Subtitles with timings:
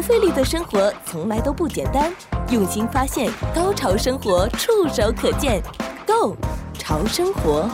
[0.00, 2.10] 不费力的生活从来都不简单，
[2.48, 5.62] 用心发现，高潮生活触手可见
[6.06, 6.34] Go
[6.72, 7.68] 潮生活。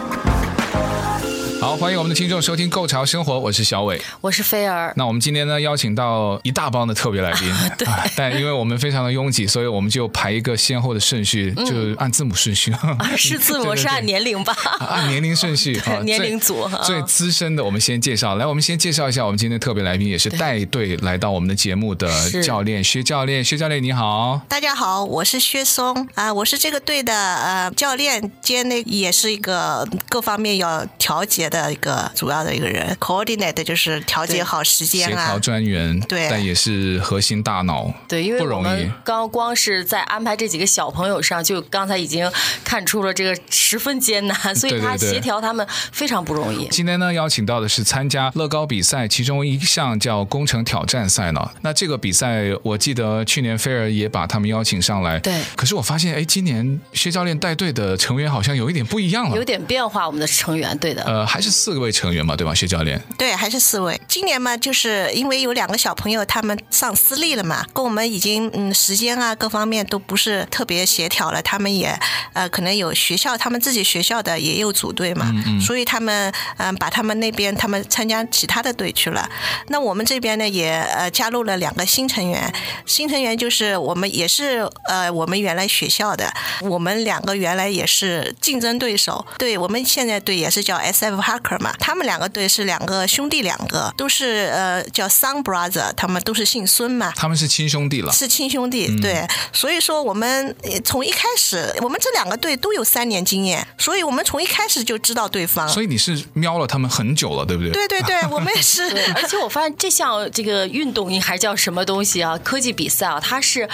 [1.67, 4.93] 好，欢迎我们的听众收听《Go 潮生活》，我是小伟，我是菲儿。
[4.95, 12.73] 那我们今天呢，邀请到一大帮的特别来宾，啊、 对、啊，但因为我们非常的拥挤，所以我们就排一个先后的顺序，嗯、就按字母顺序。
[13.17, 14.57] 是字母， 是按年龄吧？
[14.79, 16.69] 按 年龄顺序，年龄组。
[16.85, 18.37] 最资深的，我们先介绍。
[18.37, 22.09] 来，我们先介绍一下我们今天的特别来宾，也是带队来到我们的节目的
[22.43, 23.43] 教练薛教练。
[23.43, 32.11] 薛教练你好，大家好，我是薛松啊，我是这个队的呃教练兼那也是一个各方面要调节的一个。
[32.15, 42.31] 主要的一个人，coordinate 就是调节好时间啊，协调专员，对，但也是核心大脑，对，因为不容易刚光是在安排这几个小朋友上，就刚才已经
[42.65, 46.57] 看出了这个十分艰难， 所以他协调他们非常不容易。
[46.57, 46.71] 对对对。
[46.71, 51.51] 今天呢，邀请到的是参加乐高比赛，其中一项叫工程挑战赛呢。
[51.63, 55.41] 那这个比赛，我记得去年菲尔也把他们邀请上来，对。
[55.55, 60.07] 可是我发现，哎，今年薛教练带队的成员好像有一点不一样了，有点变化。
[60.07, 62.27] 我们的成员，对的，呃，还是四个位成员。
[62.27, 63.01] 嘛，对吧，薛教练？
[63.17, 64.01] 对，还是四位。
[64.09, 71.41] 今年嘛，就是因为有两个小朋友他们上私立了嘛，跟我们已经嗯时间啊各方面都不是特别协调了。
[71.43, 71.97] 他们也
[72.33, 79.29] 呃可能有学校他们自己学校的也有组队嘛，嗯嗯，所以他们嗯、呃、把他们那边他们参加其他的队去了。
[79.69, 82.53] 那我们这边呢也呃加入了两个新成员，
[82.87, 89.25] 新成员就是我们也是呃我们原来学校的，我们两个原来也是竞争对手。
[89.39, 92.07] 对，我们现在队也是叫 SF Hacker 嘛，他们。
[92.07, 97.13] 两个队是两个兄弟，两个都是呃叫 Son Brother，他们都是姓孙嘛。
[97.17, 99.27] 他们是亲兄弟了，是亲兄弟，嗯、对。
[99.53, 100.55] 所以说我们
[100.85, 105.69] 从一开始，我们这两个队都有三年经验，所以我们从一开始就知道对方。
[105.69, 107.73] 所以你是瞄了他们很久了，对不对？
[107.73, 108.85] 对对对， 我们也是。
[109.17, 112.39] 而且我发现这项这个运动，你还叫什么东西啊？
[112.39, 113.69] 科技比赛啊，它是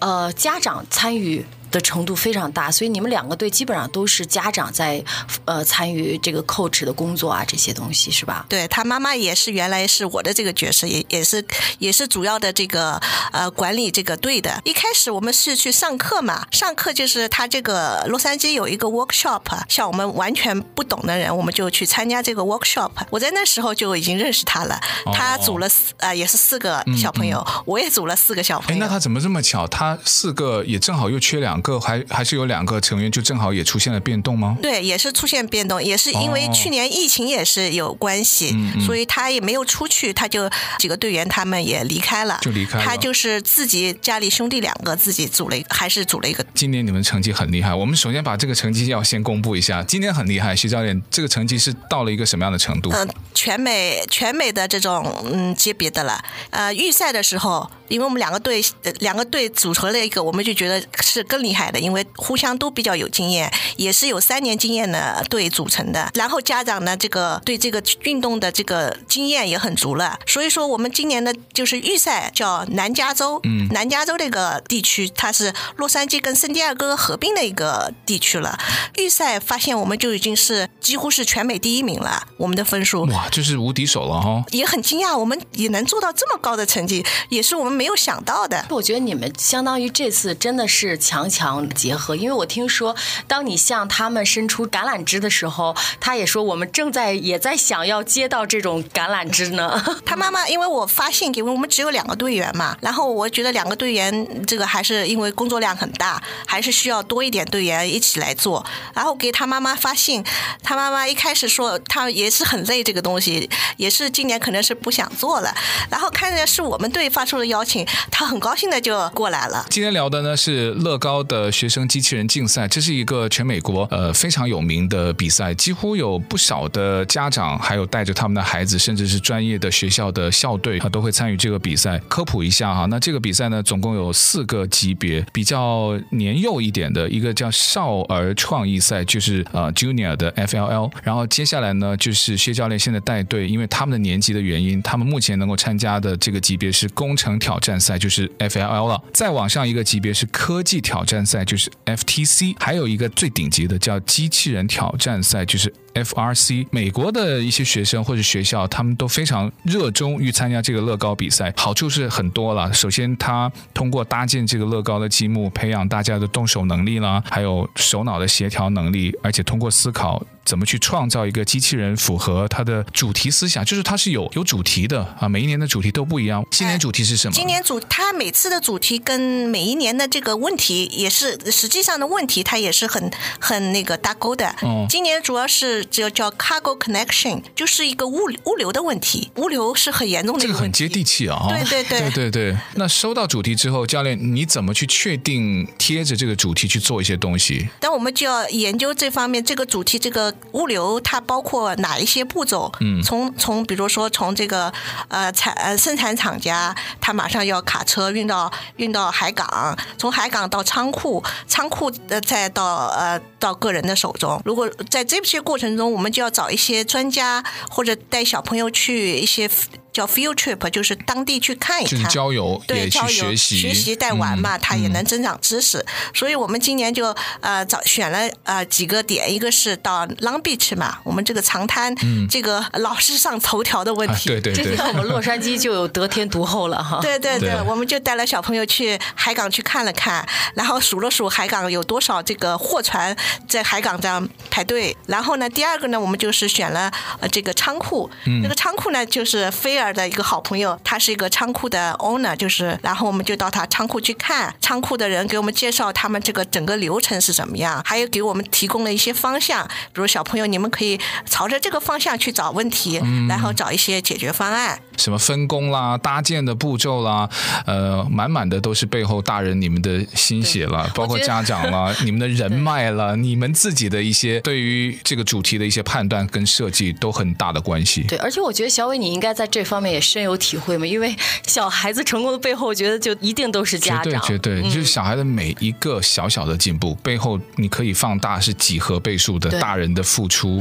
[0.00, 1.46] 呃家长参与。
[1.70, 5.02] 的程度非常大，所以你们两个队基本上都是家长在
[5.44, 8.46] 呃参与这个 coach 的工作啊，这些东西是吧？
[8.48, 11.44] 对，他妈妈也是原来是我的这个角色，也也是
[11.78, 13.00] 也是主要的这个
[13.32, 14.60] 呃管理这个队的。
[14.64, 22.90] 一开始我们是去上课嘛，上课就是他这个洛杉矶有一个 workshop，像我们完全不懂的人，我们就去参加这个 workshop。
[23.10, 24.80] 我在那时候就已经认识他了，
[25.12, 28.74] 他组了四啊、呃、也是四个小朋友，嗯嗯、我也组了四个小朋友。
[28.74, 29.66] 哎，那他怎么这么巧？
[29.66, 31.68] 他四个也正好又缺两个。
[31.68, 34.56] 个还还是有两个成员，就正好也出现了变动吗？
[34.62, 40.48] 对，也是出现变动，也是因为去年疫情也是有关系，哦、所以他也没有出去，他就
[40.78, 42.84] 几个队员他们也离开了，就离开了。
[42.86, 46.42] 他就是自己家里兄弟两个自己组了一个，还是组了一个。
[46.54, 49.82] 今年你们成绩很厉害，我们首先把这个成绩要先公布一下。
[49.82, 52.88] 今年很厉害，徐教练，这个成绩是到了一个什么样的程度？
[52.92, 56.24] 嗯、呃，全美全美的这种嗯级别的了。
[56.48, 58.64] 呃，预赛的时候，因为我们两个队
[59.00, 61.78] 两个队组成了一个，我们就觉得是更厉害的。
[61.78, 66.10] 因为互相都比较有经验，也是有三年经验的队组成的。
[66.14, 70.18] 然后家长呢，这个对这个运动的这个经验也很足了。
[70.26, 78.58] 所以说，我们今年的就是预赛叫南加州，嗯，南加州这个地区，它是洛杉矶跟圣地亚哥合并的一个地区了。
[78.96, 84.44] 预赛发现我们就已经是几乎是全美第一名了，我们的分数哇，就是无敌手了哈、哦。
[84.50, 88.66] 也很惊讶，我们也能做到这么高的成绩，也是我们没有想到的。
[88.70, 92.96] 我觉得你们相当于这次真的是强强结合，因为我听说，
[93.28, 99.80] 当你向他们伸出橄榄枝的时候，他也说我们正在也在想要接到这种橄榄枝呢。
[100.04, 108.66] 他妈妈，因为我发信给我们只有两个队员嘛，然后我觉得两个队员这个还是因为工作量很大，还是需要多一点队员一起来做。
[108.92, 110.24] 然后给他妈妈发信，
[110.64, 115.54] 他妈妈一开始说他也是很累这个东西，也是今年可能是不想做了。
[115.88, 119.64] 然后看见是我们队发出的邀请，他很高兴的就过来了。
[119.70, 131.98] 今天聊的呢是乐高的学生机器人竞赛，这是一个全美国呃非常有名的比赛，几乎有不少的家长还有带着他们的孩子，甚至是专业的学校的校队啊都会参与这个比赛。
[132.08, 140.90] 科普一下哈，那这个比赛呢总共有四个级别，比较年幼一点的一个叫少儿创意赛，就是呃 Junior 的 FLL。
[141.02, 149.02] 然后接下来呢就是薛教练现在带队，因为他们的年纪的原因，他们目前能够参加的这个级别是工程挑战赛，就是 FLL 了。
[149.12, 152.54] 再往上一个级别是科技挑战赛，就是 FTC。
[152.60, 161.52] 还有一个最顶级的叫机器人挑战赛，就是 FRC，美国的一些学生或者学校，他们都非常热衷于参加这个乐高比赛。
[161.56, 170.24] 好处是很多了，首先他通过搭建这个乐高的积木，培养大家的动手能力啦，还有手脑的协调能力，而且通过思考。
[170.44, 173.62] 怎么去创造一个机器人符合它的主题思想？
[173.62, 176.42] 就是它是有有主题的啊，每一年的主题都不一样。
[176.50, 177.34] 今年主题是什么？
[177.34, 184.50] 今年主它每次的主题跟每一年的这个问题也是实际上的问题，它也是很很那个搭钩的。
[184.62, 189.30] 嗯，今年主要是就叫 cargo connection，就是一个物物流的问题。
[189.36, 190.52] 物流是很严重的一个问题。
[190.52, 191.46] 这个很接地气啊！
[191.48, 192.56] 对对对对对对。
[192.74, 197.68] 那收到主题之后，教练你怎么去确定贴着这个主题去做一些东西？
[197.78, 201.22] 但我们就要研究这方面，这个主题这个物流它。
[201.28, 202.72] 包括哪一些步骤？
[202.80, 204.72] 嗯，从从比如说从这个
[205.08, 214.40] 呃产呃生产厂家，他马上要卡车运到运到海港，从海港到仓库，仓库呃再到呃到个人的手中。
[214.46, 219.48] 如果在这些过程我们就要找一些专家或者带小朋友去一些。
[219.92, 225.78] 叫 field trip，就是当地去看一看，就是郊游，对，去学习，学习带玩嘛，他、嗯、也能增长知识。
[225.78, 234.30] 嗯、所以我们今年就呃找选了呃几个点，一个是到 Long Beach 嘛，我们这个长滩，嗯、这个老是上头条的问题。
[234.30, 237.00] 啊、对对对，这次我们洛杉矶就有得天独厚了哈。
[237.00, 243.16] 对 对对，对我们就带了小朋友去海港去看了看，然后数了数海港有多少这个货船
[243.48, 244.96] 在海港这样排队。
[245.06, 250.76] 然后呢，第二个呢，我们就是选了呃这个仓库，嗯、这个仓库呢就是菲尔的一个好朋友。
[250.82, 264.80] 他是一个仓库的 owner，就是，然后我们就到他仓库去看，仓库的人给我们介绍他们这个整个流程是怎么样，还有给我们提供了一些方向，比如小朋友你们可以朝着这个方向去找问题，嗯、然后找一些解决方案。
[264.96, 267.30] 什么分工啦、搭建的步骤啦，
[267.64, 278.02] 呃，满满的都是背后大人你们的心血了，包括家长啦、 你们的人脉了、你们自己的一些对于这个主题的一些判断跟设计都很大的关系。
[278.08, 281.14] 对，而且我觉得小伟你应该在这方面也深有体会嘛，因为
[281.46, 284.20] 小孩子成功的背后，我觉得就一定都是家长。
[284.22, 290.60] 绝对，绝对，就是小孩的每一个小小的进步、嗯、背后，你可以放大是几何倍数的大人的付出。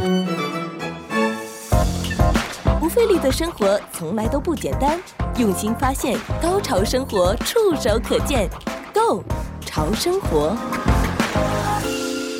[2.79, 4.99] 不费力的生活从来都不简单，
[5.37, 8.49] 用心发现，高潮生活触手可见
[8.93, 9.23] Go
[9.65, 10.96] 潮生活。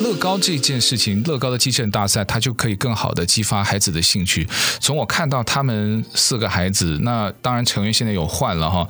[0.00, 4.46] 乐高这件事情，乐高的机器人大赛，它就可以更好的激发孩子的兴趣。
[4.80, 8.88] 从我看到他们四个孩子，那当然成员现在有换了哈，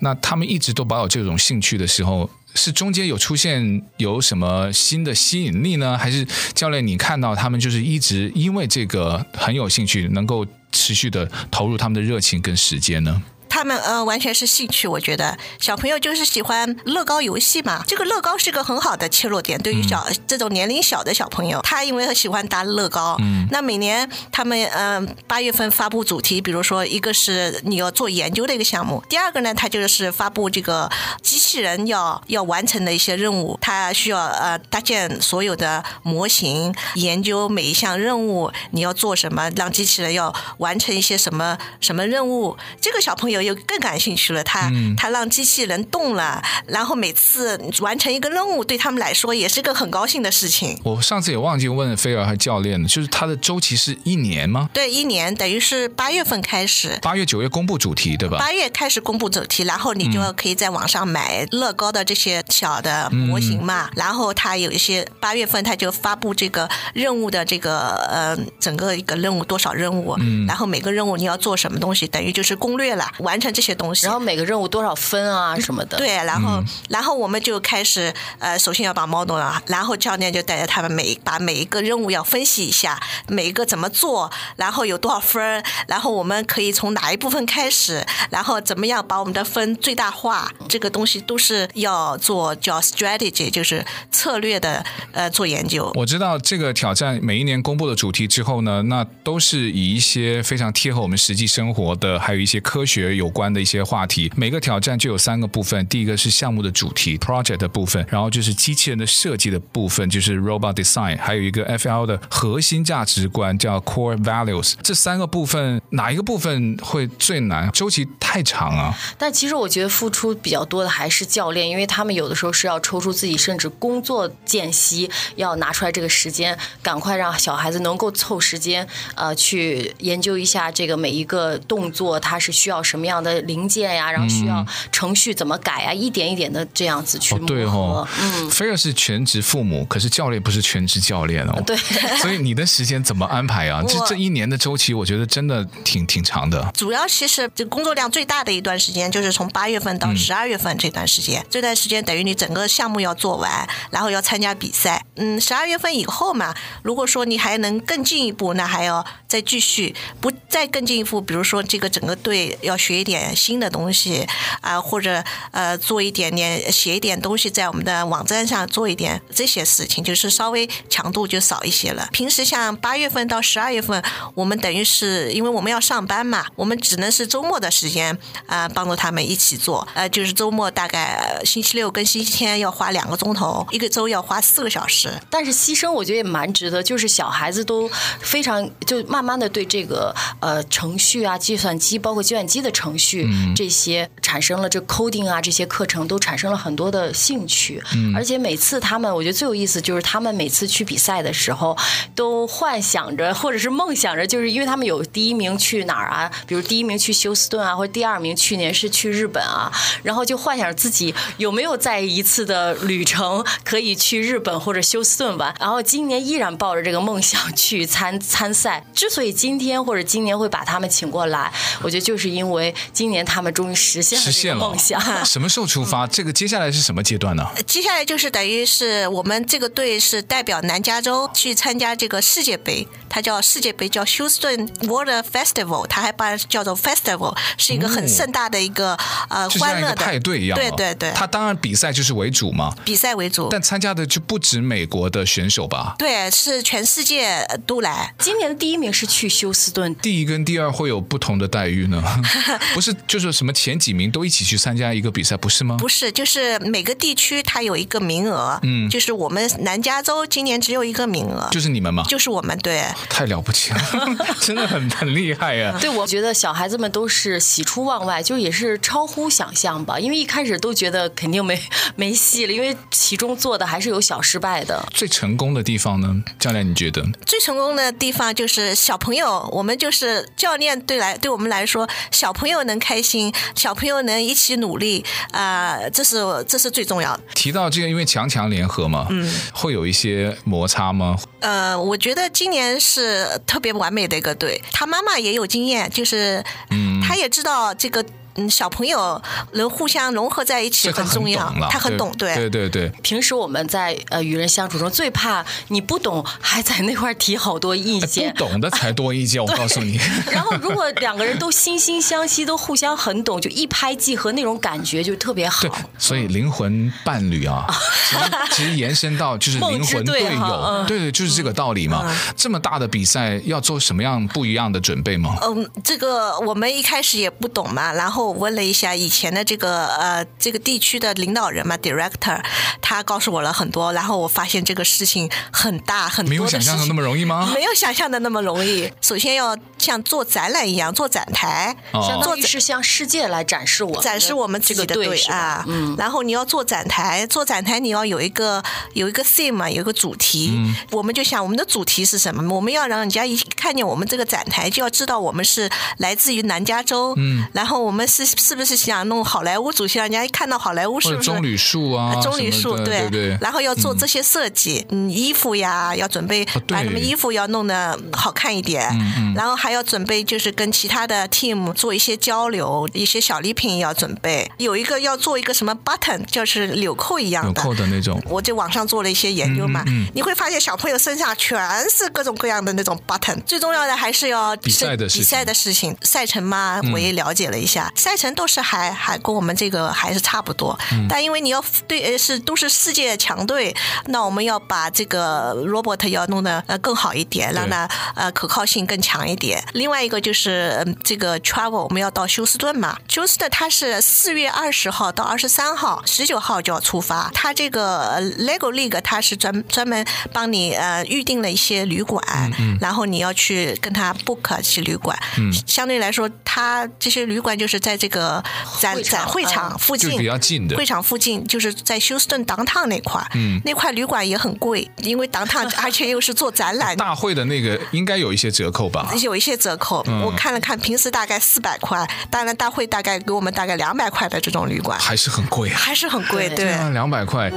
[0.00, 5.96] 那他们一直都保有这种兴趣的时候，是中间有出现有什么新的吸引力呢？
[5.96, 10.46] 还是教练你看到他们就是一直因为这个很有兴趣，能够。
[10.72, 13.20] 持续的投入他们的热情跟时间呢？
[13.60, 17.84] 他们呃完全是兴趣，我觉得小朋友就是喜欢乐高游戏嘛。
[17.86, 23.18] 这个乐高是个很好的切入点，对于小、嗯、这种年龄小的小朋友，他因为他喜欢搭乐高。
[23.20, 23.46] 嗯。
[23.50, 30.90] 那每年他们嗯八、呃、月份发布主题，比如说一个是你要做研究的一个项目，第二个呢，他就是发布这个
[31.20, 42.56] 机器人要要完成的一些任务，他需要呃搭建所有的模型，研究每一项任务你要做什么，让机器人要完成一些什么什么任务。
[42.80, 43.49] 这个小朋友。
[43.50, 50.78] 又更感兴趣了，他他让机器人动了，然后每次完成一个任务，对他们来说也是个很高兴的事情。
[50.84, 54.70] 我上次也忘记问菲尔和教练了，就是他的周期是一年吗？
[54.72, 58.38] 对，一年等于是八月份开始，八月九月公布主题，对吧？
[58.38, 63.86] 八月开始公布主题，然后你就可以在网上买乐高的这些小的模型嘛。
[63.86, 73.10] 嗯、然后他有一些八月份他就发布这个任务的这个呃整个一个任务多少任务，嗯、然后每个任务你要做什么东西，等于就是攻略了。
[73.20, 75.96] 完成这些东西，然后每个任务多少分啊什么的。
[75.98, 95.90] 对，然后、嗯、然后我们就开始呃，首先要把猫弄了，然后教练就带着他们每把每一个任务要分析一下，每一个怎么做，然后有多少分，然后我们可以从哪一部分开始，然后怎么样把我们的分最大化，这个东西都是要做叫 strategy，就是策略的呃做研究。
[95.94, 103.10] 我知道这个挑战每一年公布的主题之后呢，那都是以一些非常贴合我们实际生活的，还有一些科学。
[103.20, 105.86] 有关的一些话题，每个挑战就有三个部分。
[105.88, 114.72] 第一个是项目的主题 （project） 的部分，然后就是机器人的设计的部分，就是 robot design，还有一个 FL 的核心价值观叫 core values。
[114.82, 117.70] 这三个部分哪一个部分会最难？
[117.72, 118.96] 周期太长啊！
[119.18, 133.09] 但其实我觉得付出比较多的还是教练，因为他们有的时候是要抽出自己甚至工作间隙，要拿出来这个时间，赶快让小孩子能够凑时间，呃，去研究一下这个每一个动作，它是需要什么样。
[133.10, 137.46] 样的零件呀，然后需要程序怎么改啊，一点一点的这样子去磨合。
[137.46, 141.60] 对哦，嗯，菲尔是全职父母，可是教练不是全职教练哦。
[141.66, 141.76] 对，
[142.18, 143.82] 所以你的时间怎么安排啊？
[143.86, 146.70] 这这一年的周期，我觉得真的挺挺长的。
[146.74, 151.40] 主要其实这工作量最大的一段时间，就是从八月份到十二月份这段时间。
[151.42, 155.04] 嗯、这段时间等于你整个项目要做完，然后要参加比赛。
[155.16, 164.26] 嗯，十二月份以后嘛，如果说你还能更进一步，那还要再继续，不再更进一步，比如说这个整个队要学一点新的东西
[164.60, 172.08] 啊、或者呃做一点点写一点东西在我们的网站上做一点这些事情，就是稍微强度就少一些了。
[172.12, 174.02] 平时像八月份到十二月份，
[174.34, 178.16] 我们等于是因为我们要上班嘛，我们只能是周末的时间
[178.46, 185.10] 啊、帮助他们一起做，呃就是周末大概星期六跟星期天要花两个钟头，一个周要花四个小时。
[185.30, 187.88] 但是牺牲我觉得也蛮值得，就是小孩子都
[188.20, 201.76] 非常就慢慢的对这个呃程序啊、计算机，包括计算机的程序、嗯、这些产生了这 coding 啊这些课程都产生了很多的兴趣，嗯、而且每次他们我觉得最有意思就是他们每次去比赛的时候
[202.14, 209.70] 都幻想着或者是梦想着，就是因为他们有第一名去哪儿啊，比如第一名去休斯顿啊，或者第二名去年是去日本啊，
[210.02, 218.84] 然后就幻想着自己有没有在一次的旅程可以去日本或者休斯顿玩，然后今年依然抱着这个梦想去参参赛。
[218.94, 225.00] 之所以今天或者今年会把他们请过来，我觉得就是因为今年他们终于实现了这个梦想。
[225.24, 226.06] 什么时候出发？
[226.06, 227.46] 这个接下来是什么阶段呢？
[227.66, 238.94] 接下来就是等于是我们这个队是代表南加州去参加这个世界杯，它叫世界杯，叫休斯顿 Water Festival，它还把它叫做 Festival，是一个很盛大的一个、
[239.28, 240.58] 嗯、呃欢乐的派对一样。
[240.58, 245.94] 对对对，它当然比赛就是为主嘛，比赛为主，但参加的就不止美国的选手吧？
[245.98, 248.14] 对，是全世界都来。
[248.18, 252.02] 今年的第一名是去休斯顿，第一跟第二会有不同的待遇呢？
[252.74, 255.76] 不是，就是什么前几名都一起去参加一个比赛，不是吗？
[255.78, 262.04] 不是，就是每个地区它有一个名额，嗯，就是我们南加州今年只有一个名额，就是你们吗？
[262.08, 263.80] 就是我们，对，太了不起了，
[264.40, 265.78] 真的很很厉害呀、啊！
[265.80, 271.60] 对，我觉得小孩子们都是喜出望外，就也是超乎想象吧，因为一开始都觉得肯定没
[271.96, 274.86] 没戏了，因为其中做的还是有小失败的。
[274.92, 276.22] 最成功的地方呢？
[276.38, 277.04] 教练，你觉得？
[277.26, 287.22] 最成功的地方就是小朋友，我们就是教练对来对我们来说，小朋友能开心，小朋友能一起努力啊、呃，这是这是最重要的。
[287.34, 291.16] 提到这个，因为强强联合嘛，嗯，会有一些摩擦吗？
[291.40, 298.04] 呃，我觉得今年是特别完美的一个队，他妈妈也有经验，就是，嗯，他也知道这个。
[298.36, 299.20] 嗯，小朋友
[299.52, 302.88] 能互相融合在一起很重要，他很懂，对对对对。
[303.02, 308.32] 平时我们在呃与人相处中，最怕你不懂，还在那块提好多意见。
[308.32, 309.98] 不懂的才多意见， 我告诉你。
[310.30, 315.62] 然后如果两个人都惺惺相惜，都互相很懂，就一拍即合，那种感觉就特别好。
[315.62, 317.66] 对，所以灵魂伴侣啊，
[318.52, 322.08] 其实延伸到就是灵魂队友，对对，就是这个道理嘛。
[322.36, 325.36] 这么大的比赛要做什么样不一样的准备吗？
[325.42, 328.19] 嗯，这个我们一开始也不懂嘛，然后。
[328.26, 332.42] 我问了一下以前的这个呃这个地区的领导人嘛，director，
[332.80, 337.50] 他告诉我了很多，然后我发现这个事情很大很多，没有想象的那么容易吗？
[337.54, 338.92] 没有想象的那么容易。
[339.00, 345.64] 首先要像做展览一样做展台，相当于是向世界来展示我展示我们自己的队啊。
[345.66, 345.94] 嗯。
[345.96, 348.62] 然后你要做展台，做展台你要有一个
[348.94, 350.52] 有一个 theme 嘛，有一个主题。
[350.54, 350.74] 嗯。
[350.90, 352.54] 我们就想我们的主题是什么？
[352.54, 357.14] 我们要让人家一看见我们这个展台，就要知道我们是来自于南加州。
[357.16, 357.46] 嗯。
[357.52, 358.09] 然后我们。
[358.10, 359.98] 是是不是想弄好莱坞主题？
[360.00, 362.20] 人家一看到好莱坞是不是棕榈树啊？
[362.20, 363.38] 棕榈树对对对。
[363.40, 368.90] 然后要做这些设计，嗯，衣服呀，要准备把什么衣服要弄得好看一点。
[369.36, 374.50] 然后还要准备就是跟其他的 team 做一些交流，一些小礼品要准备。
[374.58, 377.52] 有一个要做一个什么 button，就是纽扣一样的。
[377.52, 378.20] 纽扣的那种。
[378.26, 383.40] 我就网上做了一些研究嘛，你会发现小朋友身上全是各种各样的那种 button。
[383.44, 387.92] 最重要的还是要比赛的比赛的事情，赛程嘛，我也了解了一下。
[388.00, 393.76] 赛程都是还还跟我们这个还是差不多，嗯、但因为你要对呃是都是世界强队，
[394.06, 399.62] 那我们要把这个 robot 要弄得呃更好一点，让它呃可靠性更强一点。
[399.74, 407.30] 另外一个就是这个 travel，我们要到休斯顿嘛，休斯顿它是四月二十号到二十三号，十九号就要出发。
[407.34, 412.24] 它这个 Lego League 它是专专门帮你呃预定了一些旅馆，
[412.58, 415.16] 嗯嗯然后你要去跟他 book 去旅馆。
[415.38, 417.89] 嗯、相对来说，它这些旅馆就是在。
[417.90, 418.40] 在这个
[418.78, 426.96] 展展会场附近，比较近的会场附近，就是在休斯顿 downtown 那块，嗯，那块旅馆也很贵，因为 downtown 而且又是做展览。
[426.96, 429.12] 大会的那个应该有一些折扣吧？
[429.24, 437.50] 有一些折扣，嗯、我看了看，平时大概四百块，当然大会大概给我们大概两百块的这种旅馆，还是很贵啊，还是很贵，对，两百块。
[437.50, 437.56] 不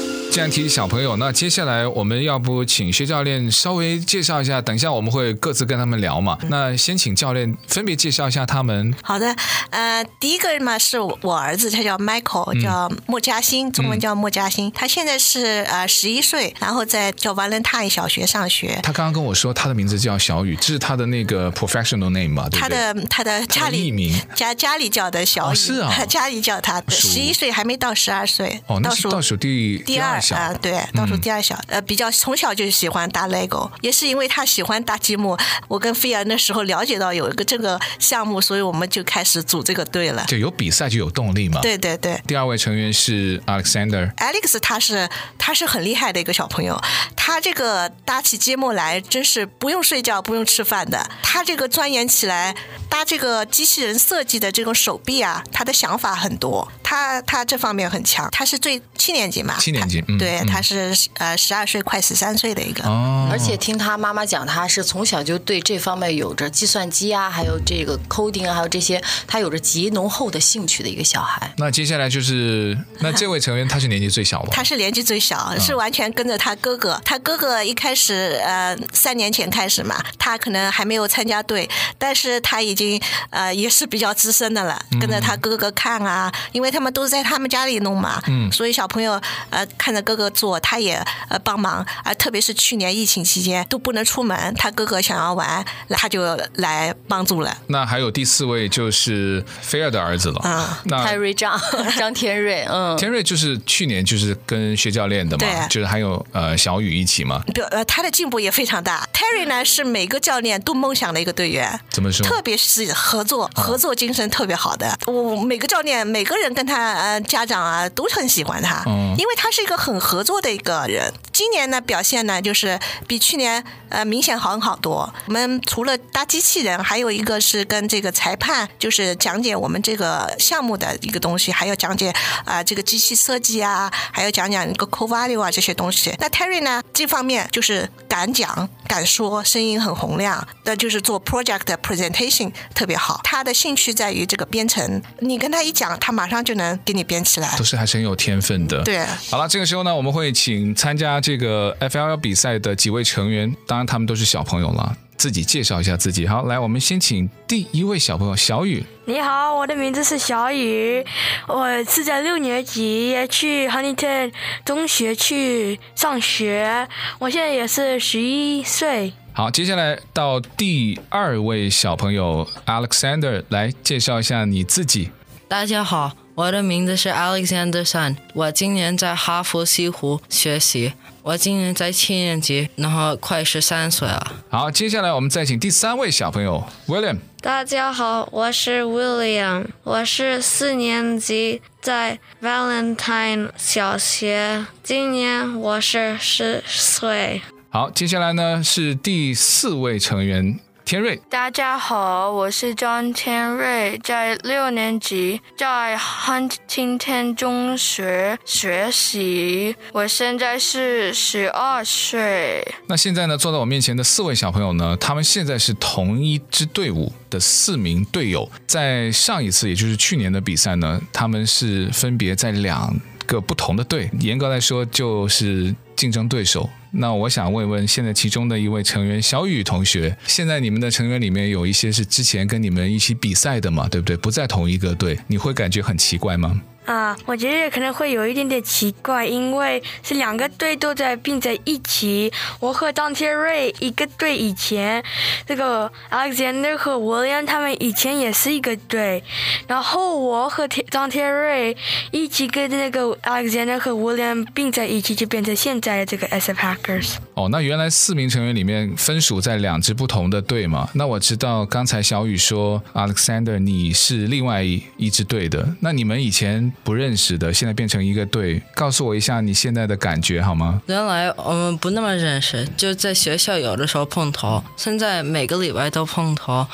[0.31, 4.61] 既然提起小朋友，那接下来我们要不请薛教练稍微介绍一下？
[4.61, 6.37] 等一下我们会各自跟他们聊嘛。
[6.47, 8.95] 那先请教练分别介绍一下他们。
[9.03, 9.35] 好的，
[9.71, 14.69] 呃，第一个人嘛是我儿子，他叫 Michael，叫莫嘉欣，中文叫莫嘉欣。
[14.69, 18.79] 嗯、他现在是呃十一岁，然后在叫 Valentine 小学上学。
[18.83, 22.47] 他刚刚跟我说他的名字叫小雨，这是他的那个 professional name 嘛？
[22.47, 22.77] 对不对？
[22.77, 30.20] 他的他的家里名家家里叫的小雨，哦、是啊， 家里叫他十一岁还没到十二岁，哦，那是倒数第第二。
[30.33, 35.37] 啊，对，倒数第二小，呃，比较从小就喜欢搭 Lego，也是因为他喜欢搭积木。
[35.67, 40.25] 我跟菲儿那时候了解到有一个这个项目，所以我们就开始组这个队了。
[40.27, 41.61] 就有比赛就有动力嘛。
[41.61, 42.21] 对对对。
[42.27, 44.13] 第二位成员是 Alexander。
[44.15, 46.79] Alex 他是他是很厉害的一个小朋友，
[47.15, 51.09] 他这个搭起积木来真是不用睡觉不用吃饭的。
[51.23, 52.55] 他这个钻研起来
[52.89, 58.27] 搭这个机器人设计的这种手臂啊，他的想法很多，他他这方面很强。
[58.31, 59.55] 他是最七年级嘛？
[59.57, 60.01] 七年级。
[60.19, 60.93] 对，嗯、他是。
[61.17, 71.53] 呃，十二岁快十三岁的一个，哦、而且听他妈妈讲，他是从小就对这方面有着计算机啊，还有这个 coding 啊，还有这些，他有着极浓厚的兴趣的一个小孩。
[71.57, 74.49] 那接下来就是， 那这位成员他是年纪最小吗？
[74.51, 76.99] 他是年纪最小，是完全跟着他哥哥。
[77.05, 89.21] 他哥哥一开始，呃，三年前开始嘛，他可能还没有参加队，但是他已经呃也是比较资深的了，跟着他哥哥看啊，因为他们都是在他们家里弄嘛，嗯，所以小朋友
[89.51, 90.99] 呃看着哥哥做，他也。
[91.29, 97.55] 呃，帮忙啊，特别是去年疫情期间都不能出门，他哥哥想要玩，他就来帮助了。
[97.67, 101.59] 那还有第四位就是菲儿的儿子了，嗯，那泰瑞张
[101.97, 107.41] 张天瑞，嗯，天瑞就是去年就是跟薛教练的嘛，对，就是还有呃小雨一起嘛。
[107.53, 109.07] 对，呃，他的进步也非常大。
[109.13, 112.25] Terry 呢是每个教练都梦想的一个队员，怎么说？
[112.25, 114.97] 特别是合作，合作精神特别好的。
[115.05, 121.11] 我、哦、每个教练每个人跟他呃家长啊都很喜欢他，嗯，因为他是一个很合作的一个人。
[121.31, 125.11] 今年呢表现呢就是比去年呃明显好好多。
[125.27, 132.09] 我们除了搭机器人，还有一个是跟这个裁判就是讲解我们这个项目的一个东西，还有讲解
[132.45, 136.13] 啊、呃、这个机器设计啊，还有讲讲一个 core value 啊这些东西。
[136.19, 143.21] 那 Terry 呢这方面就是敢讲敢说，声音很洪亮，那就是做 project presentation 特别好。
[143.23, 147.55] 他的兴趣在于这个编程，你跟他一讲，他马上就能给你编起来。
[147.57, 148.81] 都是还是很有天分的。
[148.83, 149.05] 对。
[149.29, 151.21] 好了，这个时候呢，我们会请参加。
[151.21, 156.27] 这个 FLL 比赛的几位成员，当然他们都是小朋友了，自己介绍一下自己。
[156.27, 158.83] 好，来，我们先请第一位小朋友小雨。
[159.05, 161.05] 你好，我的名字是小雨，
[161.47, 164.31] 我是在六年级，去 Huntington
[164.65, 166.87] 中学去上学，
[167.19, 169.13] 我现在也是十一岁。
[169.33, 175.11] 好，接下来到第二位小朋友 Alexander 来介绍一下你自己。
[175.47, 180.93] 大家好，我的名字是 Alexander Sun，我今年在哈佛西湖学习。
[181.23, 184.35] 我今年在七年级，然后快十三岁了。
[184.49, 187.17] 好，接下来我们再请第三位小朋友 William。
[187.41, 197.41] 大家好，我是 William，我是四年级，在 Valentine 小学，今年我是十岁。
[197.69, 200.59] 好，接下来呢是第四位成员。
[200.83, 212.65] 天瑞，大家好，我是张天瑞，在六年级，在 Huntington 中学学习，我现在是十二岁。
[212.87, 222.93] 那现在呢，坐在我面前的四位小朋友呢，他们现在是同一支队伍的四名队友，在上一次，也就是去年的比赛呢，他们是分别在两
[223.25, 226.69] 个不同的队，严格来说就是竞争对手。
[226.93, 234.17] 那我想问问，现在其中的一位成员小雨同学，现在你们的成员里面有一些是之前跟你们一起比赛的嘛，对不对？
[234.17, 236.61] 不在同一个队，你会感觉很奇怪吗？
[236.85, 242.31] 啊，我觉得可能会有一点点奇怪，因为是两个队都在并在一起。
[242.59, 245.01] 我和张天瑞一个队以前，
[245.45, 249.23] 这个 Alexander 和 William 他们以前也是一个队，
[249.67, 251.77] 然后我和张天瑞
[252.11, 257.15] 一起跟那个 Alexander 和 William 并在一起，就变成现在的这个 SF Hackers。
[257.35, 260.89] 哦，那原来四名成员里面分属在两支不同的队嘛？
[260.95, 266.71] 那我知道刚才小雨说 Alexander 你是另外一一支队的，那你们以前。
[266.83, 270.81] 不认识的，现在变成一个队，告诉我一下你现在的感觉好吗？
[270.87, 276.65] 原来我们不那么认识，就在学校有的时候碰头，现在每个礼拜都碰头，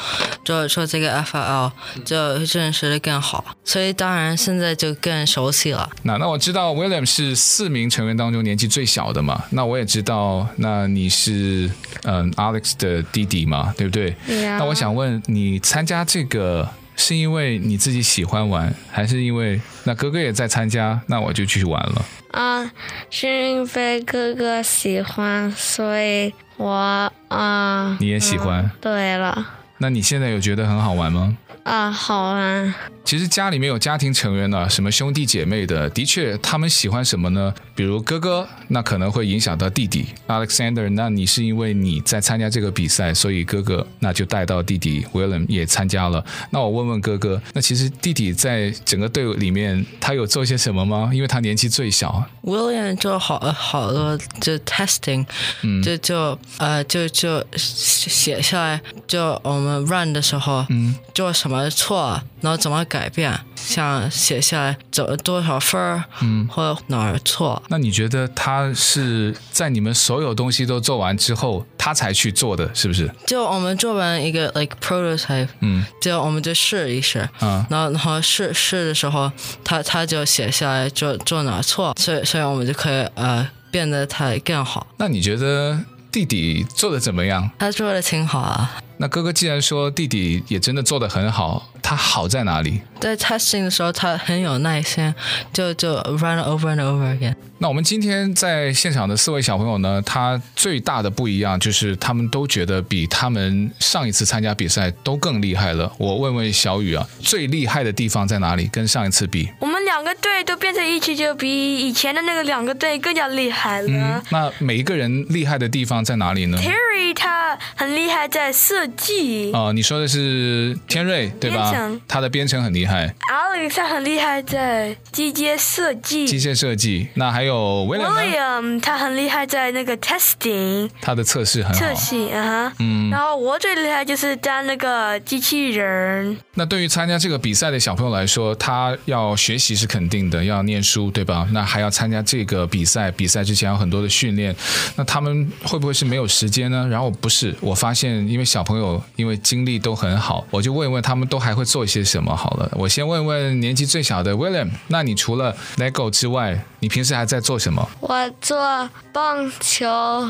[0.43, 1.72] 就说这个 FL
[2.06, 5.89] 就认识的更好，所以当然现在就更熟悉了。
[6.04, 11.70] 那那我知道 William 是四名成员当中年纪最小的嘛，那我也知道，那你是
[12.04, 14.58] 嗯 Alex 的弟弟嘛，对不对？Yeah.
[14.58, 16.67] 那我想问你参加这个。
[16.98, 22.06] 是因为你自己喜欢玩，还是因为那哥哥也在参加，那我就去玩了？
[22.32, 22.70] 啊，
[23.10, 27.96] 是因为哥哥喜欢，所以我啊。
[28.02, 28.64] 你也喜欢？
[28.64, 29.48] 嗯，对了。
[29.78, 31.38] 那你现在有觉得很好玩吗？
[31.63, 32.74] 啊，好玩。
[33.04, 37.54] 其实家里面有家庭成员呢，什么兄弟姐妹的，的确他们喜欢什么呢？
[37.76, 40.90] 比如哥哥，那可能会影响到弟弟 Alexander。
[40.90, 46.24] 那你是因为你在参加这个比赛，所以哥哥那就带到弟弟 William 也参加了。
[46.52, 51.12] 那我问问哥哥，那其实弟弟在整个队伍里面，他有做些什么吗？
[51.13, 52.26] 因为他年纪最小。
[52.44, 55.26] William 做好好多就 testing，
[55.63, 63.08] 嗯，就就呃就就写下来，就我们 run 的时候，嗯，做什么错，然后怎么改。
[63.18, 67.60] 变，像写下来走多少分儿，嗯，或哪儿错。
[67.70, 73.10] 那你觉得他是在你们所有东西都做完之后，他才去做的，是不是？
[73.26, 79.32] 就我们做完一个 like prototype，嗯，就我们就试一试，嗯，然后然后试试的时候，
[79.64, 84.86] 他他就写下来做做哪儿错，所以所以我们就可以呃变得他更好。
[84.98, 85.80] 那你觉得
[86.12, 87.50] 弟弟做的怎么样？
[87.58, 88.80] 他做的挺好啊。
[89.00, 92.82] 那哥哥既然说弟弟也真的做得很好，他好在哪里？
[93.00, 95.14] 在 testing 的时候，他很有耐心，
[95.54, 97.36] 就就 run over and over again。
[97.60, 105.91] 那我们今天在现场的四位小朋友呢，他最大的不一样就是他们都觉得比他们上一次参加比赛都更厉害了。
[105.98, 108.67] 我问问小雨啊，最厉害的地方在哪里？
[108.67, 109.50] 跟上一次比？
[109.60, 113.88] 我们两个队都变成一起，就比以前的那个两个队更加厉害了。
[113.89, 119.52] 嗯，那每一个人厉害的地方在哪里呢？Terry 他很厉害在设计。
[119.54, 121.74] 哦，你说的是天瑞对吧？
[122.08, 123.15] 他的编程很厉害。
[123.32, 126.28] Alex 他很厉害在机械设计。
[126.28, 127.08] 机械设计。
[127.15, 130.90] 那还有 William，他很厉害在那个 testing。
[131.02, 131.80] 他的测试很好。
[131.80, 132.74] 测试，啊哈。
[132.80, 133.10] 嗯。
[133.10, 136.38] 然后我最厉害就是当那个机器人。
[136.56, 141.48] 那对于参加这个比赛的小朋友来说，他要学习是肯定的，要念书对吧？
[141.52, 144.56] 那还要参加这个比赛，比赛之前有很多的训练。
[144.96, 146.88] 那他们会不会是没有时间呢？
[146.90, 152.72] 然后不是，我发现因为小朋友因为精力都很好，我就问一问他们都还会做一些什么好了。
[152.74, 157.88] 我先问问年纪最小的 William，那你除了 Lego 之外，你平时还在做什么？
[158.00, 159.88] 我做棒球、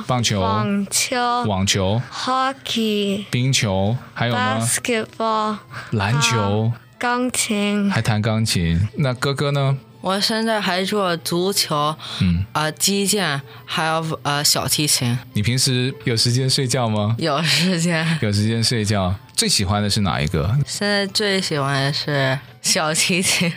[0.07, 5.57] 棒球、网球、网球、Hockey、冰球，还有呢？Basketball、
[5.91, 8.87] 篮球、钢琴，还弹钢琴。
[8.97, 9.77] 那哥哥呢？
[9.99, 15.17] 我现在还做足球，嗯啊，击剑，还有呃小提琴。
[15.33, 17.15] 你平时有时间睡觉吗？
[17.17, 19.13] 有时间，有时间睡觉。
[19.35, 20.55] 最喜欢的是哪一个？
[20.65, 23.51] 现在最喜欢的是小提琴。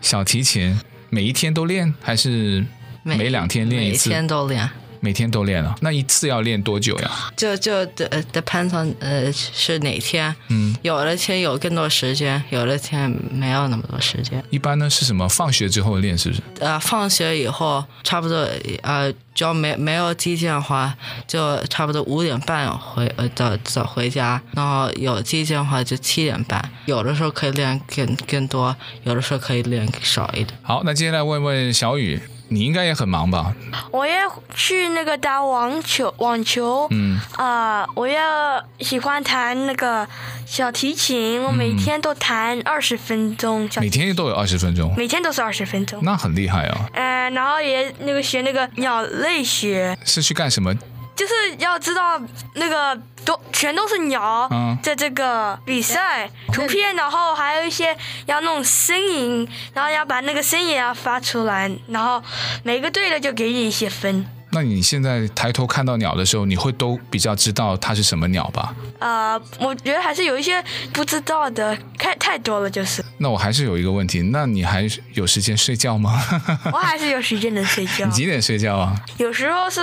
[0.00, 0.78] 小提琴
[1.16, 2.62] 每一天都练，还是
[3.02, 4.10] 每两天练一次？
[4.10, 4.68] 每天都练。
[5.06, 7.08] 每天都练了，那一次要练多久呀？
[7.36, 7.72] 就就
[8.10, 14.42] 呃 depends on 呃是哪天，嗯，有的天有更多时间，有的天没有那么多时间。
[14.50, 15.28] 一般呢是什么？
[15.28, 16.42] 放学之后练是不是？
[16.58, 18.48] 呃，放学以后差不多
[18.82, 20.92] 呃，只要没没有击剑的话，
[21.28, 26.60] 就差不多五点半回呃早早回家，然后有击剑的话就七点半。
[26.86, 30.48] 有的时候可以练更更多，有的时候可以练少一点。
[30.62, 32.20] 好，那接下来问问小雨。
[32.48, 33.52] 你应该也很忙吧？
[33.90, 36.86] 我要去那个打网球，网球。
[36.90, 37.18] 嗯。
[37.36, 40.06] 啊、呃，我要喜欢弹那个
[40.46, 43.68] 小提琴，我每天都弹二十分钟。
[43.80, 44.94] 每天都有二十分钟。
[44.96, 46.00] 每天都是二十分钟。
[46.04, 46.88] 那很厉害啊。
[46.92, 49.96] 嗯、呃，然后也那个学那个鸟类学。
[50.04, 50.74] 是去干什么？
[51.16, 52.20] 就是要知道
[52.54, 54.48] 那个都全都是鸟，
[54.82, 62.22] 在这个比赛图片，然后还有一些要弄声音，然后要把那个声音要发出来，然后
[62.62, 64.26] 每个队的就给你一些分。
[64.52, 68.74] 那你现在抬头看到鸟的时候，你会都比较知道它是什么鸟吧？
[68.98, 73.04] 呃，我觉得还是有一些不知道的，太太多了就是。
[73.18, 76.20] 那我还是有一个问题，那你还有时间睡觉吗？
[76.72, 78.06] 我还是有时间能睡觉。
[78.06, 78.94] 你几点睡觉啊？
[79.18, 79.80] 有时候是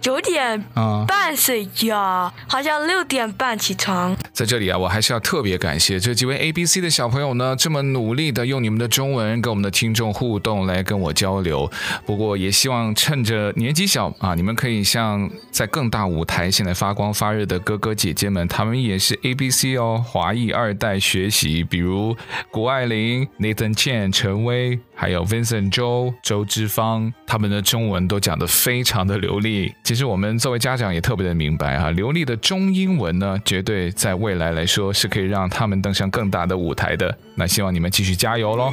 [0.00, 0.62] 九点
[1.08, 4.16] 半睡觉，嗯、好像六点半起床。
[4.32, 11.70] 在这里啊，我还是要特别感谢这几位 ABC 的小朋友呢，这么努力的用你们的中文跟我们的听众互动来跟我交流。
[12.06, 14.12] 不过也希望趁着年纪小。
[14.18, 14.34] 啊！
[14.34, 22.16] 你们可以像在更大舞台现在发光发热的哥哥姐姐们，他们也是 ABC 哦，华裔二代学习，比如
[22.50, 29.74] 国谷爱玲、Nathan Chen、陈威，还有 Vincent 周、周之芳，他们的中文都讲得非常的流利。
[29.82, 37.18] 其实我们作为家长也特别的明白哈，流利的中英文呢，绝对在未来来说是可以让他们登上更大的舞台的。
[37.34, 38.72] 那希望你们继续加油喽！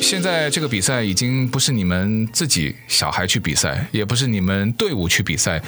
[0.00, 5.60] 现在这个比赛已经不是你们自己小孩去比赛，也不是你们队伍去比赛，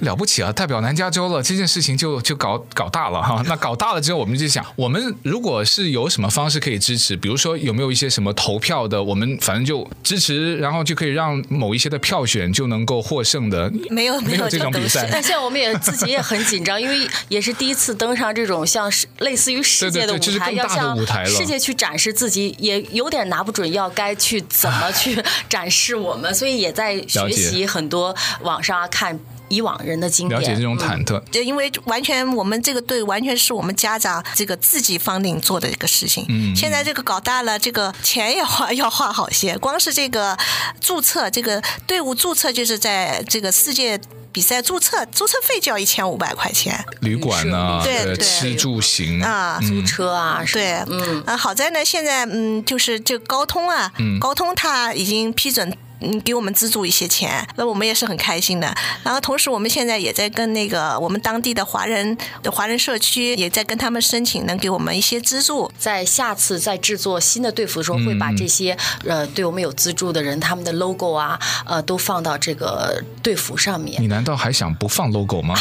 [0.00, 0.50] 了不起啊！
[0.52, 3.42] 代表南加州了，这件事情就就搞搞大了哈。
[3.46, 13.70] 那搞大了之后，我们就想，我们如果是有什么方式可以支持，比如说有没有一些什么投票的，我们反正就支持，然后就可以让某一些的票选就能够获胜的。
[13.90, 15.08] 没有没有这种比赛。
[15.12, 23.65] 但现在我们也自己也很紧张，因为也是第一次登上这种像是类似于世界的舞台，对对对，就是更大的舞台，要向世界去展示自己，也有点拿不准。
[23.72, 31.20] 要该去怎么去 展示我们，所以也在学习很多网上看以往人的经验，了解这种忐忑。
[31.30, 36.24] 就因为完全我们这个队完全是我们家长这个自己 funding 做的一个事情。
[36.28, 40.36] 嗯，现在这个搞大了，这个钱也花要花好些， 光是这个
[40.80, 44.00] 注册这个队伍注册，就是在这个世界。
[44.32, 55.74] 比赛注册注册费就要一千五百块钱，旅馆啊，对对，吃住行啊，租车啊，对，嗯啊，好在呢，现在嗯，就是这个高通啊，嗯，高通它已经批准。
[56.00, 58.74] 嗯，给我们资助一些钱，那我们也是很开心的。
[59.02, 65.70] 然后同时，我们现在也在跟那个我们当地的华人的华人社区，也在跟他们申请，能给我们一些资助。
[65.78, 74.00] 在下次再制作新的队服的时候，会把这些呃对我们有资助的人他们的 logo 啊，呃，都放到这个队服上面。
[74.02, 75.54] 你难道还想不放 logo 吗？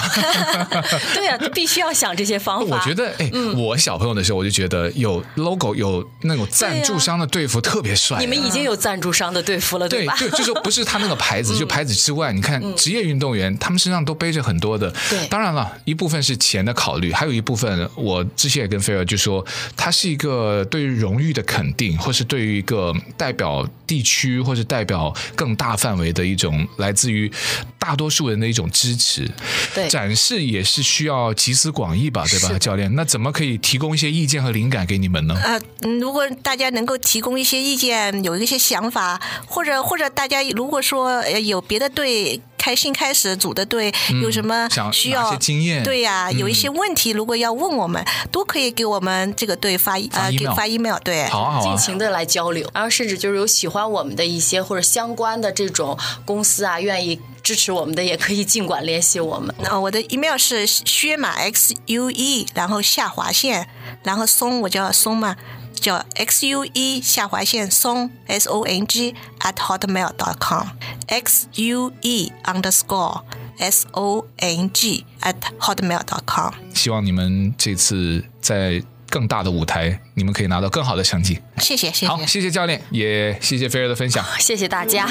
[1.14, 2.76] 对呀、啊，必须要想这些方法。
[2.76, 8.20] 我觉得，哎，嗯、我小朋友的时候，我就觉得有 logo 有那种赞助商的队服特别帅、啊。
[8.20, 10.16] 你们已经有赞助商的队服了，对吧？
[10.18, 14.94] 对，就说不是他那个牌子，就牌子之外，你看职业运动员，他们身上都背着很多的。
[15.10, 27.32] 对，当然了，一部分是钱的考虑，还有一部分，我之前也跟菲尔就说，他是一个对于荣誉的肯定，或是对于一个代表地区或者代表更大范围的一种来自于
[27.86, 29.30] 大多数人的一种支持。
[29.76, 32.94] 对，展示也是需要集思广益吧，对吧，教练？
[32.96, 35.36] 那怎么可以提供一些意见和灵感给你们呢？
[35.44, 35.60] 呃，
[36.00, 45.84] 如果大家能够提供一些意见，有一些想法，或者或者大家如果说有别的队开新开始组的队，有什么需要、嗯、经验？
[45.84, 59.54] 对呀、啊，有一些问题，如果要问我们，嗯、都可以给我们这个队发呃给发 email，对，好啊好啊，尽情的来交流，然后甚至就是有喜欢我们的一些或者相关的这种公司啊，愿意支持我们的，也可以尽管联系我们。
[59.60, 63.68] 那 我的 email 是薛马 x u e，然后下划线，
[64.02, 65.36] 然后松，我叫松嘛。
[65.76, 70.68] 叫 x u e 下划线松 s o n g at hotmail dot com
[71.08, 73.22] x u e underscore
[73.58, 76.52] s o n g at hotmail dot com。
[76.74, 81.40] 希望你们这次在更大的舞台，你们可以拿到更好的成绩。
[81.60, 82.08] 谢谢，谢谢。
[82.08, 84.26] 好，谢谢教练，也谢谢菲儿的分享。
[84.40, 85.10] 谢谢大家。